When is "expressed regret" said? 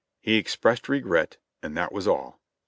0.37-1.37